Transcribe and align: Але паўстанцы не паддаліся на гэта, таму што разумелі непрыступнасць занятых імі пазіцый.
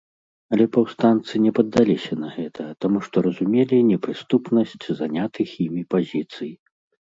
Але 0.55 0.65
паўстанцы 0.77 1.33
не 1.45 1.51
паддаліся 1.59 2.13
на 2.23 2.29
гэта, 2.37 2.63
таму 2.87 2.97
што 3.09 3.15
разумелі 3.29 3.83
непрыступнасць 3.91 4.75
занятых 5.01 5.49
імі 5.69 5.81
пазіцый. 5.95 6.51